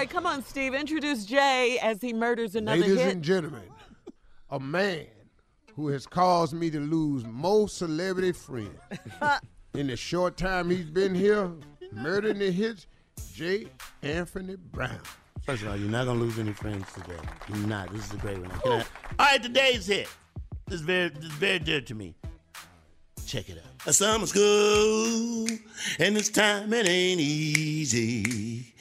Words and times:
Right, 0.00 0.10
come 0.10 0.26
on, 0.26 0.42
Steve. 0.42 0.74
Introduce 0.74 1.26
Jay 1.26 1.78
as 1.82 2.00
he 2.00 2.12
murders 2.14 2.54
another 2.54 2.80
Ladies 2.80 2.98
hit. 3.00 3.12
and 3.12 3.22
gentlemen, 3.22 3.62
a 4.48 4.58
man 4.58 5.06
who 5.76 5.88
has 5.88 6.06
caused 6.06 6.54
me 6.54 6.70
to 6.70 6.80
lose 6.80 7.24
most 7.26 7.76
celebrity 7.76 8.32
friends 8.32 8.78
in 9.74 9.88
the 9.88 9.96
short 9.96 10.36
time 10.38 10.70
he's 10.70 10.88
been 10.90 11.14
here, 11.14 11.50
murdering 11.92 12.38
the 12.38 12.50
hits, 12.50 12.86
J. 13.34 13.66
Anthony 14.02 14.56
Brown. 14.56 15.00
First 15.42 15.62
of 15.62 15.68
all, 15.68 15.76
you're 15.76 15.90
not 15.90 16.06
gonna 16.06 16.18
lose 16.18 16.38
any 16.38 16.52
friends 16.54 16.90
today. 16.94 17.20
You're 17.48 17.66
not. 17.66 17.92
This 17.92 18.06
is 18.06 18.14
a 18.14 18.16
great 18.16 18.38
one. 18.38 18.50
Can 18.50 18.72
I- 18.72 18.76
all 18.76 18.84
right, 19.26 19.42
today's 19.42 19.86
hit. 19.86 20.08
This 20.66 20.80
is 20.80 20.86
very, 20.86 21.08
this 21.10 21.24
is 21.24 21.32
very 21.32 21.58
dear 21.58 21.80
to 21.82 21.94
me. 21.94 22.14
Check 23.30 23.48
it 23.48 23.58
out. 23.64 23.86
A 23.86 23.92
summer 23.92 24.26
school, 24.26 25.46
and 26.00 26.16
this 26.16 26.28
time 26.30 26.72
it 26.72 26.88
ain't 26.88 27.20
easy. 27.20 28.74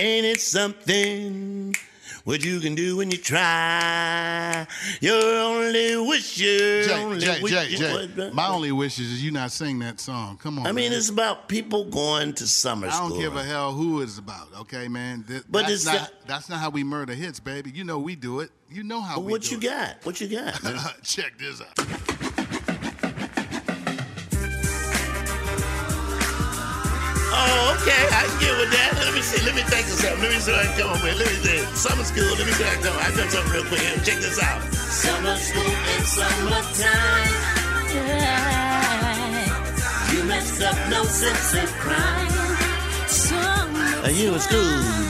Ain't 0.00 0.26
it 0.26 0.40
something? 0.40 1.76
What 2.24 2.42
you 2.44 2.58
can 2.58 2.74
do 2.74 2.96
when 2.96 3.12
you 3.12 3.18
try. 3.18 4.66
Your 5.00 5.22
only 5.38 5.96
wish, 6.08 6.38
your 6.40 6.82
Jay, 6.82 6.92
only 7.04 7.20
Jay, 7.20 7.40
wish. 7.40 7.52
Jay, 7.52 7.74
Jay. 7.76 8.08
What- 8.16 8.34
My 8.34 8.48
only 8.48 8.72
wish 8.72 8.98
is 8.98 9.22
you 9.22 9.30
not 9.30 9.52
sing 9.52 9.78
that 9.78 10.00
song. 10.00 10.38
Come 10.42 10.58
on. 10.58 10.66
I 10.66 10.72
mean, 10.72 10.90
man. 10.90 10.98
it's 10.98 11.08
about 11.10 11.48
people 11.48 11.84
going 11.84 12.32
to 12.34 12.48
summer 12.48 12.90
school. 12.90 13.06
I 13.06 13.08
don't 13.10 13.20
give 13.20 13.36
a 13.36 13.44
hell 13.44 13.70
who 13.72 14.00
it's 14.02 14.18
about. 14.18 14.48
Okay, 14.62 14.88
man. 14.88 15.22
Th- 15.28 15.42
But 15.48 15.62
that's 15.68 15.72
it's 15.72 15.84
not 15.84 16.08
the- 16.08 16.26
that's 16.26 16.48
not 16.48 16.58
how 16.58 16.70
we 16.70 16.82
murder 16.82 17.14
hits, 17.14 17.38
baby. 17.38 17.70
You 17.72 17.84
know 17.84 18.00
we 18.00 18.16
do 18.16 18.40
it. 18.40 18.50
You 18.68 18.82
know 18.82 19.00
how 19.02 19.16
But 19.16 19.24
we 19.26 19.32
what 19.32 19.42
do 19.42 19.50
you 19.52 19.58
it. 19.58 19.62
got? 19.62 19.96
What 20.04 20.20
you 20.20 20.26
got? 20.26 20.60
man? 20.64 20.80
Check 21.04 21.38
this 21.38 21.60
out. 21.60 21.78
Oh, 27.34 27.76
okay, 27.82 28.02
I 28.14 28.22
can 28.30 28.38
get 28.40 28.54
with 28.60 28.70
that. 28.70 28.90
Let 29.04 29.12
me 29.14 29.20
see. 29.22 29.42
Let 29.44 29.54
me 29.58 29.62
think 29.66 29.86
of 29.90 29.98
something. 29.98 30.22
Let 30.22 30.30
me 30.32 30.38
see 30.38 30.52
what 30.52 30.60
I 30.62 30.66
can 30.70 30.76
come 30.78 30.90
up 30.94 31.02
with. 31.02 31.18
Let 31.18 31.26
me 31.28 31.36
see. 31.42 31.58
Summer 31.74 32.04
school. 32.06 32.30
Let 32.38 32.46
me 32.46 32.52
see 32.54 32.62
what 32.64 32.72
I 32.72 32.76
can 32.78 32.84
come. 32.86 32.96
I 33.02 33.10
done 33.18 33.30
something 33.34 33.50
real 33.52 33.64
quick. 33.66 33.80
Here, 33.82 33.98
Check 34.06 34.18
this 34.22 34.38
out. 34.42 34.62
Summer 35.02 35.36
school 35.36 35.74
in 35.94 36.02
summertime. 36.06 37.30
Yeah. 37.94 40.12
You 40.14 40.22
messed 40.24 40.62
up, 40.62 40.76
no 40.90 41.02
sense 41.04 41.54
in 41.54 41.66
crying. 41.82 42.53
You 44.10 44.34
in 44.34 44.38
school, 44.38 44.60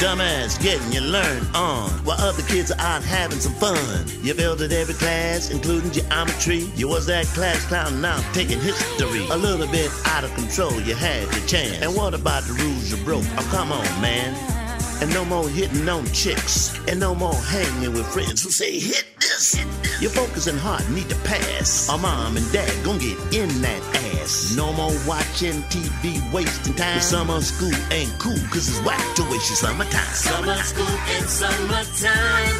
dumbass, 0.00 0.60
getting 0.60 0.90
your 0.92 1.02
learn 1.02 1.44
on 1.54 1.90
while 2.04 2.18
other 2.20 2.42
kids 2.42 2.72
are 2.72 2.80
out 2.80 3.02
having 3.02 3.38
some 3.38 3.52
fun? 3.54 3.76
You 4.22 4.34
failed 4.34 4.62
at 4.62 4.72
every 4.72 4.94
class, 4.94 5.50
including 5.50 5.92
geometry. 5.92 6.68
You 6.74 6.88
was 6.88 7.06
that 7.06 7.26
class 7.26 7.64
clown 7.66 8.00
now 8.00 8.18
taking 8.32 8.58
history. 8.58 9.26
A 9.30 9.36
little 9.36 9.68
bit 9.68 9.90
out 10.06 10.24
of 10.24 10.34
control, 10.34 10.80
you 10.80 10.94
had 10.94 11.22
your 11.32 11.46
chance. 11.46 11.80
And 11.82 11.94
what 11.94 12.14
about 12.14 12.44
the 12.44 12.54
rules 12.54 12.90
you 12.90 12.96
broke? 13.04 13.24
Oh, 13.36 13.48
come 13.52 13.72
on, 13.72 13.84
man. 14.00 14.34
And 15.00 15.12
no 15.14 15.24
more 15.24 15.48
hitting 15.48 15.88
on 15.88 16.06
chicks. 16.06 16.76
And 16.88 16.98
no 16.98 17.14
more 17.14 17.34
hanging 17.34 17.92
with 17.92 18.06
friends 18.06 18.42
who 18.42 18.50
say, 18.50 18.80
hit 18.80 19.04
this. 19.20 19.54
Your 19.56 19.77
focus 20.06 20.28
focusing 20.28 20.56
hard, 20.58 20.88
need 20.90 21.08
to 21.08 21.16
pass. 21.26 21.88
Our 21.90 21.98
mom 21.98 22.36
and 22.36 22.52
dad 22.52 22.70
gonna 22.84 22.98
get 23.00 23.18
in 23.34 23.48
that 23.62 23.82
ass. 24.14 24.54
No 24.56 24.72
more 24.72 24.94
watching 25.06 25.62
TV, 25.74 26.22
wasting 26.32 26.74
time. 26.74 26.98
The 26.98 27.02
summer 27.02 27.40
school 27.40 27.74
ain't 27.90 28.12
cool, 28.18 28.38
cause 28.50 28.68
it's 28.68 28.80
whack 28.86 29.02
to 29.16 29.22
waste 29.24 29.50
your 29.50 29.56
summertime. 29.56 30.14
Summer 30.14 30.56
school 30.62 30.94
in 31.18 31.26
summertime. 31.26 32.54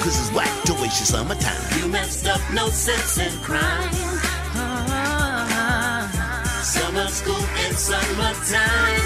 Cause 0.00 0.16
it's 0.16 0.32
whack 0.32 0.48
to 0.64 0.72
waste 0.80 1.00
your 1.00 1.12
summertime. 1.12 1.60
You 1.78 1.88
messed 1.88 2.26
up, 2.26 2.40
no 2.54 2.68
sense 2.70 3.18
in 3.18 3.32
crying. 3.42 3.92
Summer 6.64 7.08
school 7.08 7.44
in 7.66 7.74
summertime. 7.74 9.04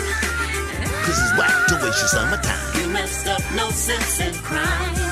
Cause 1.03 1.19
it's 1.19 1.39
whack 1.39 1.67
to 1.67 1.75
waste 1.83 1.99
your 1.99 2.09
summertime. 2.15 2.81
You 2.81 2.89
messed 2.91 3.27
up, 3.27 3.43
no 3.57 3.71
sense 3.71 4.21
in 4.21 4.35
crying. 4.35 5.04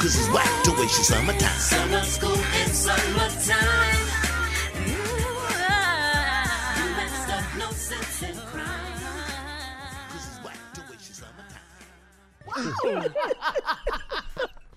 Cause 0.00 0.14
it's 0.18 0.28
whack 0.32 0.64
to 0.64 0.70
waste 0.72 0.96
your 0.96 1.04
summertime. 1.04 1.58
Summer 1.58 2.02
school 2.02 2.32
in 2.32 2.68
summertime. 2.68 4.06
You 4.86 4.94
messed 6.96 7.30
up, 7.30 7.44
no 7.58 7.68
in 8.28 8.36
crying. 8.36 9.00
Cause 10.10 10.26
it's 10.28 10.38
whack 10.44 10.58
to 10.74 10.80
waste 10.90 11.08
your 11.08 11.16
summertime. 12.76 13.12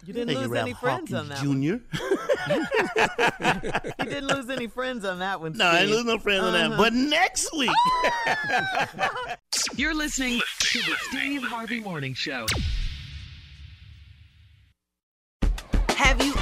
You 0.06 0.13
didn't 0.13 0.27
Thank 0.30 0.39
lose 0.39 0.48
Ralph 0.48 0.66
any 0.66 0.74
friends 0.74 1.13
on 1.13 1.30
that. 1.30 1.38
Jr. 1.38 1.77
he 4.04 4.10
didn't 4.10 4.27
lose 4.27 4.50
any 4.50 4.65
friends 4.68 5.06
on 5.06 5.19
that 5.19 5.39
one. 5.42 5.54
No, 5.54 5.65
I 5.65 5.80
ain't 5.81 5.89
Steve. 5.89 5.95
lose 5.98 6.06
no 6.06 6.18
friends 6.18 6.44
on 6.44 6.54
that. 6.54 6.72
Uh-huh. 6.72 6.77
But 6.81 6.94
next 6.94 7.56
week. 7.56 7.69
You're 9.75 9.94
listening 9.94 10.39
to 10.62 10.80
the 10.80 10.95
Steve 11.10 11.44
Harvey 11.44 11.80
Morning 11.81 12.15
Show. 12.15 12.48